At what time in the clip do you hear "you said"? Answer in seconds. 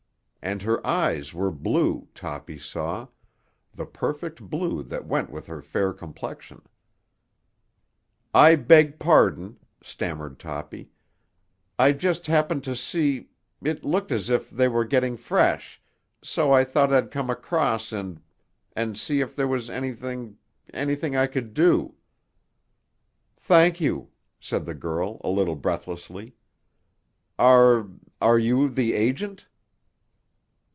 23.79-24.65